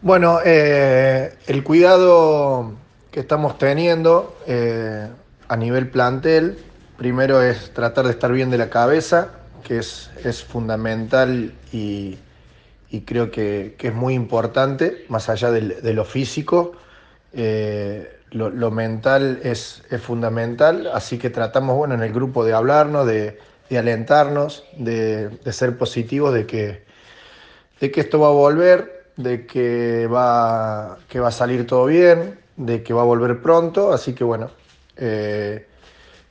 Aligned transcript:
Bueno, 0.00 0.38
eh, 0.44 1.34
el 1.48 1.64
cuidado 1.64 2.74
que 3.10 3.18
estamos 3.18 3.58
teniendo 3.58 4.38
eh, 4.46 5.08
a 5.48 5.56
nivel 5.56 5.90
plantel, 5.90 6.56
primero 6.96 7.42
es 7.42 7.74
tratar 7.74 8.04
de 8.04 8.12
estar 8.12 8.30
bien 8.30 8.48
de 8.48 8.58
la 8.58 8.70
cabeza, 8.70 9.32
que 9.64 9.78
es, 9.78 10.12
es 10.22 10.44
fundamental 10.44 11.52
y, 11.72 12.16
creo 13.06 13.32
que, 13.32 13.74
que, 13.76 13.88
es 13.88 13.94
muy 13.94 14.14
importante, 14.14 15.04
más 15.08 15.28
allá 15.28 15.50
de, 15.50 15.92
lo 15.92 16.04
físico. 16.04 16.74
Eh, 17.32 18.20
lo, 18.30 18.70
mental 18.70 19.40
es, 19.42 19.82
es, 19.90 20.00
fundamental, 20.00 20.88
así 20.94 21.18
que 21.18 21.28
tratamos, 21.28 21.76
bueno, 21.76 21.94
en 21.94 22.04
el 22.04 22.12
grupo 22.12 22.44
de 22.44 22.52
hablarnos, 22.52 23.04
de, 23.04 23.40
de 23.68 23.78
alentarnos, 23.78 24.64
de, 24.76 25.28
de, 25.28 25.52
ser 25.52 25.76
positivos, 25.76 26.32
de 26.34 26.46
que, 26.46 26.84
de 27.80 27.90
que 27.90 28.00
esto 28.00 28.20
va 28.20 28.28
a 28.28 28.32
volver, 28.32 28.97
de 29.18 29.46
que 29.46 30.06
va, 30.06 30.96
que 31.08 31.18
va 31.18 31.28
a 31.28 31.32
salir 31.32 31.66
todo 31.66 31.86
bien, 31.86 32.38
de 32.56 32.82
que 32.84 32.94
va 32.94 33.02
a 33.02 33.04
volver 33.04 33.42
pronto, 33.42 33.92
así 33.92 34.14
que 34.14 34.22
bueno, 34.22 34.50
eh, 34.96 35.66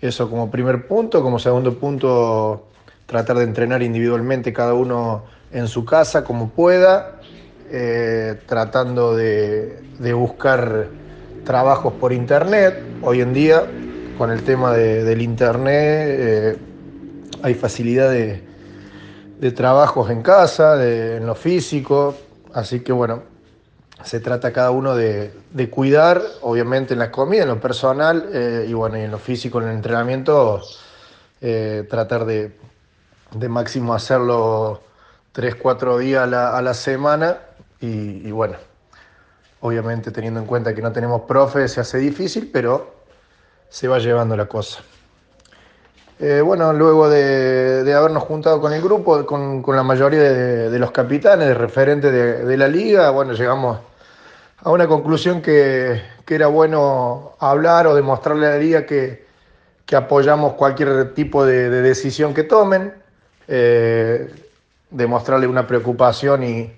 eso 0.00 0.28
como 0.28 0.50
primer 0.50 0.88
punto, 0.88 1.22
como 1.22 1.38
segundo 1.38 1.78
punto, 1.78 2.66
tratar 3.06 3.38
de 3.38 3.44
entrenar 3.44 3.82
individualmente 3.82 4.52
cada 4.52 4.74
uno 4.74 5.24
en 5.52 5.68
su 5.68 5.84
casa 5.84 6.24
como 6.24 6.50
pueda, 6.50 7.20
eh, 7.70 8.40
tratando 8.46 9.14
de, 9.14 9.80
de, 10.00 10.12
buscar 10.12 10.88
trabajos 11.44 11.92
por 11.94 12.12
internet. 12.12 12.82
Hoy 13.02 13.20
en 13.20 13.32
día, 13.32 13.64
con 14.18 14.32
el 14.32 14.42
tema 14.42 14.72
de, 14.72 15.04
del 15.04 15.22
internet, 15.22 16.06
eh, 16.08 16.56
hay 17.42 17.54
facilidad 17.54 18.10
de, 18.10 18.50
trabajos 19.52 20.10
en 20.10 20.22
casa, 20.22 20.84
en 20.84 21.26
lo 21.26 21.34
físico, 21.34 22.14
así 22.54 22.80
que 22.80 22.92
bueno, 22.92 23.22
se 24.04 24.20
trata 24.20 24.52
cada 24.52 24.70
uno 24.70 24.94
de, 24.94 25.32
de, 25.50 25.70
cuidar, 25.70 26.20
obviamente 26.40 26.94
en 26.94 26.98
la 26.98 27.10
comida, 27.10 27.42
en 27.42 27.48
lo 27.48 27.60
personal 27.60 28.28
eh, 28.32 28.66
y 28.68 28.72
bueno, 28.72 28.98
y 28.98 29.02
en 29.02 29.10
lo 29.10 29.18
físico, 29.18 29.60
en 29.60 29.68
el 29.68 29.74
entrenamiento, 29.74 30.60
eh, 31.40 31.86
tratar 31.88 32.24
de, 32.24 32.56
de, 33.32 33.48
máximo 33.48 33.94
hacerlo 33.94 34.82
tres, 35.32 35.54
cuatro 35.54 35.98
días 35.98 36.24
a 36.32 36.62
la, 36.62 36.74
semana 36.74 37.38
y, 37.80 38.26
y, 38.26 38.30
bueno, 38.32 38.56
obviamente 39.60 40.10
teniendo 40.10 40.40
en 40.40 40.46
cuenta 40.46 40.74
que 40.74 40.82
no 40.82 40.92
tenemos 40.92 41.22
profe 41.22 41.68
se 41.68 41.80
hace 41.80 41.98
difícil, 41.98 42.50
pero 42.52 42.94
se 43.68 43.88
va 43.88 43.98
llevando 43.98 44.36
la 44.36 44.46
cosa. 44.46 44.82
Eh, 46.24 46.40
bueno, 46.40 46.72
luego 46.72 47.10
de, 47.10 47.82
de, 47.82 47.94
habernos 47.94 48.22
juntado 48.22 48.60
con 48.60 48.72
el 48.72 48.80
grupo, 48.80 49.26
con, 49.26 49.60
con 49.60 49.74
la 49.74 49.82
mayoría 49.82 50.20
de, 50.70 50.78
los 50.78 50.92
capitanes, 50.92 51.56
referentes 51.56 52.12
de, 52.12 52.56
la 52.56 52.68
liga, 52.68 53.10
bueno, 53.10 53.32
llegamos 53.32 53.80
a 54.58 54.70
una 54.70 54.86
conclusión 54.86 55.42
que, 55.42 56.00
que, 56.24 56.36
era 56.36 56.46
bueno 56.46 57.32
hablar 57.40 57.88
o 57.88 57.94
demostrarle 57.96 58.46
a 58.46 58.50
la 58.50 58.58
liga 58.58 58.86
que, 58.86 59.26
que 59.84 59.96
apoyamos 59.96 60.52
cualquier 60.52 61.12
tipo 61.12 61.44
de, 61.44 61.68
de 61.70 61.82
decisión 61.82 62.32
que 62.34 62.44
tomen, 62.44 62.94
eh, 63.48 64.32
demostrarle 64.90 65.48
una 65.48 65.66
preocupación 65.66 66.44
y 66.44 66.72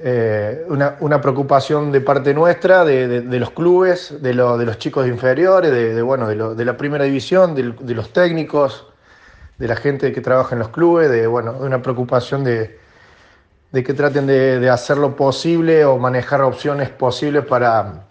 eh, 0.00 0.64
una, 0.68 0.96
una, 1.00 1.20
preocupación 1.20 1.90
de 1.90 2.00
parte 2.00 2.32
nuestra, 2.32 2.84
de, 2.84 3.22
de 3.22 3.40
los 3.40 3.50
clubes, 3.50 4.14
de, 4.22 4.32
lo, 4.32 4.56
de, 4.56 4.64
los 4.64 4.78
chicos 4.78 5.08
inferiores, 5.08 5.72
de, 5.72 6.00
bueno, 6.02 6.32
lo, 6.34 6.54
la 6.54 6.76
primera 6.76 7.04
división, 7.04 7.54
de, 7.54 7.94
los 7.94 8.12
técnicos, 8.12 8.86
de 9.58 9.66
la 9.66 9.74
gente 9.74 10.12
que 10.12 10.20
trabaja 10.20 10.54
en 10.54 10.60
los 10.60 10.68
clubes, 10.68 11.10
de, 11.10 11.26
bueno, 11.26 11.56
una 11.58 11.82
preocupación 11.82 12.44
de, 12.44 12.78
que 13.72 13.94
traten 13.94 14.28
de, 14.28 14.60
de, 14.60 14.70
hacer 14.70 14.98
lo 14.98 15.16
posible 15.16 15.84
o 15.84 15.98
manejar 15.98 16.42
opciones 16.42 16.90
posibles 16.90 17.44
para, 17.44 18.04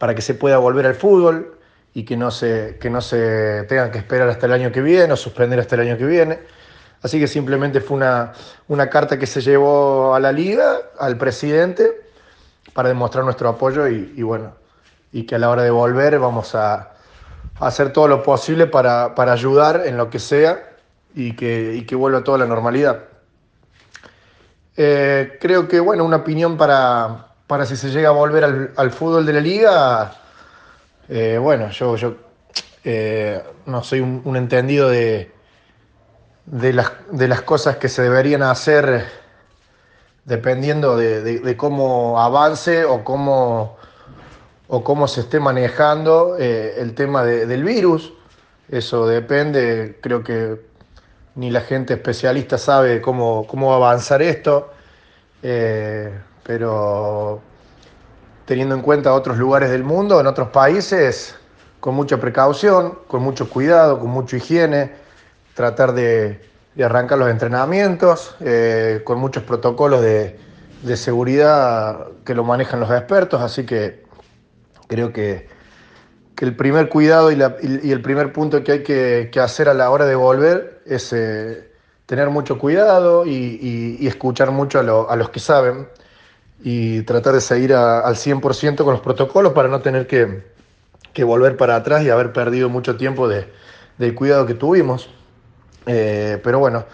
para 0.00 0.16
que 0.16 0.22
se 0.22 0.34
pueda 0.34 0.58
volver 0.58 0.86
al 0.86 0.96
fútbol 0.96 1.56
y 1.94 2.04
que 2.04 2.16
no, 2.16 2.32
se, 2.32 2.78
que 2.80 2.90
no 2.90 3.00
se 3.00 3.64
tengan 3.68 3.92
que 3.92 3.98
esperar 3.98 4.28
hasta 4.28 4.46
el 4.46 4.52
año 4.52 4.72
que 4.72 4.80
viene 4.80 5.12
o 5.12 5.16
suspender 5.16 5.60
hasta 5.60 5.76
el 5.76 5.82
año 5.82 5.98
que 5.98 6.06
viene. 6.06 6.40
Así 7.02 7.18
que 7.18 7.26
simplemente 7.26 7.80
fue 7.80 7.96
una, 7.96 8.32
una 8.68 8.88
carta 8.88 9.18
que 9.18 9.26
se 9.26 9.40
llevó 9.40 10.14
a 10.14 10.20
la 10.20 10.30
liga, 10.30 10.76
al 10.98 11.16
presidente, 11.18 12.00
para 12.72 12.88
demostrar 12.88 13.24
nuestro 13.24 13.48
apoyo 13.48 13.88
y, 13.88 14.22
bueno, 14.22 14.52
y 15.12 15.24
que 15.24 15.34
a 15.34 15.38
la 15.38 15.50
hora 15.50 15.62
de 15.62 15.70
volver 15.70 16.18
vamos 16.18 16.54
a, 16.54 16.90
hacer 17.58 17.92
todo 17.92 18.08
lo 18.08 18.22
posible 18.22 18.66
para, 18.66 19.14
para, 19.14 19.32
ayudar 19.32 19.82
en 19.84 19.96
lo 19.96 20.10
que 20.10 20.18
sea 20.18 20.70
y 21.14 21.34
que, 21.34 21.74
y 21.74 21.82
que 21.82 21.94
vuelva 21.94 22.24
toda 22.24 22.38
la 22.38 22.46
normalidad. 22.46 23.04
Eh, 24.76 25.38
creo 25.40 25.68
que, 25.68 25.80
bueno, 25.80 26.04
una 26.04 26.18
opinión 26.18 26.56
para, 26.56 27.26
para 27.46 27.66
si 27.66 27.76
se 27.76 27.90
llega 27.90 28.08
a 28.08 28.12
volver 28.12 28.72
al, 28.76 28.90
fútbol 28.90 29.26
de 29.26 29.32
la 29.32 29.40
liga, 29.40 30.12
eh, 31.08 31.36
bueno, 31.38 31.68
yo, 31.70 31.96
yo 31.96 32.14
eh, 32.84 33.42
no 33.66 33.82
soy 33.82 34.00
un 34.00 34.36
entendido 34.36 34.88
de, 34.88 35.30
de, 36.46 36.72
las, 36.72 36.92
de 37.10 37.28
las 37.28 37.42
cosas 37.42 37.76
que 37.76 37.88
se 37.88 38.02
deberían 38.02 38.42
hacer 38.42 39.06
dependiendo 40.24 40.96
de, 40.96 41.22
de, 41.22 41.40
de 41.40 41.56
cómo 41.56 42.20
avance 42.20 42.84
o 42.84 43.04
cómo, 43.04 43.76
o 44.68 44.84
cómo 44.84 45.08
se 45.08 45.20
esté 45.22 45.40
manejando 45.40 46.36
eh, 46.38 46.76
el 46.78 46.94
tema 46.94 47.24
del 47.24 47.64
virus. 47.64 48.12
Eso 48.68 49.06
depende, 49.06 49.98
creo 50.00 50.22
que 50.22 50.60
ni 51.34 51.50
la 51.50 51.62
gente 51.62 51.94
especialista 51.94 52.58
sabe 52.58 53.00
cómo, 53.00 53.46
cómo 53.46 53.74
avanzar 53.74 54.22
esto, 54.22 54.70
eh, 55.42 56.18
pero 56.42 57.40
teniendo 58.44 58.74
en 58.74 58.82
cuenta 58.82 59.12
otros 59.12 59.38
lugares 59.38 59.70
del 59.70 59.82
mundo, 59.82 60.20
en 60.20 60.26
otros 60.26 60.48
países, 60.48 61.34
con 61.80 61.94
mucha 61.94 62.18
precaución, 62.18 62.98
con 63.08 63.22
mucho 63.22 63.48
cuidado, 63.48 63.98
con 63.98 64.10
mucha 64.10 64.36
higiene, 64.36 65.01
tratar 65.62 65.92
de, 65.92 66.40
arrancar 66.82 67.18
los 67.18 67.30
entrenamientos, 67.30 68.34
eh, 68.40 69.02
con 69.04 69.18
muchos 69.18 69.44
protocolos 69.44 70.02
de, 70.02 70.36
seguridad 70.96 72.08
que 72.24 72.34
lo 72.34 72.42
manejan 72.42 72.80
los 72.80 72.90
expertos, 72.90 73.40
así 73.40 73.64
que 73.64 74.02
creo 74.88 75.12
que 75.12 75.46
que 76.34 76.44
el 76.46 76.56
primer 76.56 76.88
cuidado 76.88 77.30
y, 77.30 77.40
el 77.40 78.02
primer 78.02 78.32
punto 78.32 78.64
que 78.64 78.72
hay 78.72 78.82
que, 78.82 79.40
hacer 79.40 79.68
a 79.68 79.74
la 79.74 79.90
hora 79.90 80.06
de 80.06 80.16
volver 80.16 80.82
es 80.86 81.12
eh, 81.12 81.70
tener 82.06 82.30
mucho 82.30 82.58
cuidado 82.58 83.24
y, 83.24 84.04
escuchar 84.08 84.50
mucho 84.50 84.80
a, 84.80 84.82
lo, 84.82 85.08
a, 85.08 85.14
los 85.14 85.30
que 85.30 85.38
saben 85.38 85.86
y 86.60 87.02
tratar 87.02 87.34
de 87.34 87.40
seguir 87.40 87.74
al 87.74 88.16
100% 88.16 88.76
con 88.78 88.92
los 88.92 89.00
protocolos 89.00 89.52
para 89.52 89.68
no 89.68 89.80
tener 89.82 90.08
que, 90.08 90.42
que, 91.12 91.22
volver 91.22 91.56
para 91.56 91.76
atrás 91.76 92.02
y 92.02 92.10
haber 92.10 92.32
perdido 92.32 92.68
mucho 92.68 92.96
tiempo 92.96 93.28
de, 93.28 93.46
del 93.98 94.14
cuidado 94.16 94.44
que 94.44 94.54
tuvimos. 94.54 95.08
Eh, 95.86 96.38
pero 96.42 96.58
bueno, 96.58 96.84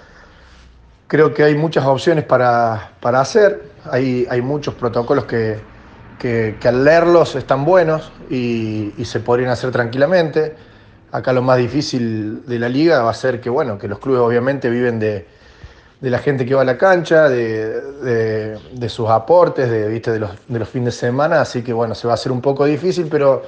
creo 1.07 1.33
que 1.33 1.45
hay 1.45 1.55
muchas 1.55 1.85
opciones 1.85 2.25
para, 2.25 2.93
para 3.01 3.21
hacer, 3.21 3.71
hay, 3.91 4.27
hay 4.31 4.41
muchos 4.43 4.75
protocolos 4.75 5.25
que, 5.25 5.59
que, 6.19 6.57
al 6.65 6.85
leerlos 6.85 7.35
están 7.37 7.65
buenos 7.65 8.13
y, 8.31 8.93
se 9.05 9.21
podrían 9.21 9.51
hacer 9.51 9.71
tranquilamente. 9.71 10.55
Acá 11.11 11.33
lo 11.33 11.41
más 11.41 11.57
difícil 11.57 12.45
de 12.47 12.59
la 12.59 12.69
liga 12.69 13.03
va 13.03 13.11
a 13.11 13.15
ser 13.15 13.41
que, 13.41 13.49
bueno, 13.49 13.79
que 13.79 13.89
los 13.89 13.99
clubes 13.99 14.21
obviamente 14.21 14.69
viven 14.69 14.99
de, 14.99 15.27
de 16.01 16.11
la 16.11 16.19
gente 16.19 16.45
que 16.45 16.55
va 16.55 16.63
a 16.63 16.65
la 16.65 16.77
cancha, 16.77 17.29
de, 17.29 17.81
de, 17.81 18.59
de 18.73 18.89
sus 18.89 19.09
aportes, 19.09 19.71
de, 19.71 19.89
¿viste? 19.89 20.13
De, 20.13 20.19
los, 20.19 20.31
de 20.47 20.59
los 20.59 20.69
fines 20.69 20.95
de 20.95 21.01
semana, 21.01 21.41
así 21.41 21.63
que 21.63 21.73
bueno, 21.73 21.95
se 21.95 22.07
va 22.07 22.13
a 22.13 22.15
hacer 22.15 22.31
un 22.31 22.43
poco 22.43 22.67
difícil, 22.67 23.09
pero 23.11 23.43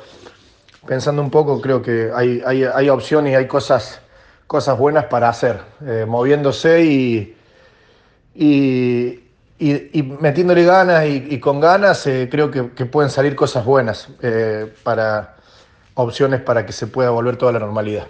pensando 0.86 1.20
un 1.20 1.30
poco 1.30 1.60
creo 1.60 1.82
que 1.82 2.10
hay, 2.14 2.42
hay, 2.46 2.64
hay 2.64 2.88
opciones 2.88 3.32
y 3.32 3.36
hay 3.36 3.46
cosas, 3.46 4.00
cosas 4.50 4.76
buenas 4.76 5.04
para 5.04 5.28
hacer, 5.28 5.60
eh, 5.86 6.04
moviéndose 6.08 6.82
y, 6.82 7.36
y 8.34 9.20
y, 9.60 10.02
metiéndole 10.02 10.64
ganas 10.64 11.04
y, 11.06 11.26
y 11.30 11.38
con 11.38 11.60
ganas, 11.60 12.04
eh, 12.06 12.28
creo 12.30 12.50
que, 12.50 12.70
que, 12.70 12.86
pueden 12.86 13.10
salir 13.10 13.36
cosas 13.36 13.64
buenas 13.64 14.08
eh, 14.22 14.72
para 14.82 15.36
opciones 15.94 16.40
para 16.40 16.64
que 16.64 16.72
se 16.72 16.86
pueda 16.86 17.10
volver 17.10 17.36
toda 17.36 17.52
la 17.52 17.58
normalidad. 17.58 18.06